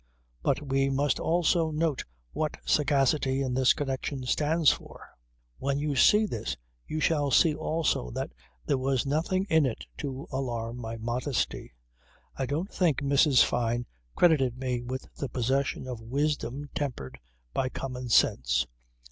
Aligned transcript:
But 0.41 0.63
we 0.67 0.89
must 0.89 1.19
also 1.19 1.69
note 1.69 2.05
what 2.31 2.57
sagacity 2.65 3.43
in 3.43 3.53
this 3.53 3.73
connection 3.73 4.23
stands 4.25 4.71
for. 4.71 5.07
When 5.59 5.77
you 5.77 5.95
see 5.95 6.25
this 6.25 6.57
you 6.87 6.99
shall 6.99 7.29
see 7.29 7.53
also 7.53 8.09
that 8.09 8.31
there 8.65 8.79
was 8.79 9.05
nothing 9.05 9.45
in 9.47 9.67
it 9.67 9.85
to 9.99 10.27
alarm 10.31 10.77
my 10.77 10.97
modesty. 10.97 11.75
I 12.35 12.47
don't 12.47 12.73
think 12.73 13.01
Mrs. 13.01 13.43
Fyne 13.43 13.85
credited 14.15 14.57
me 14.57 14.81
with 14.81 15.05
the 15.17 15.29
possession 15.29 15.87
of 15.87 16.01
wisdom 16.01 16.67
tempered 16.73 17.19
by 17.53 17.69
common 17.69 18.09
sense. 18.09 18.65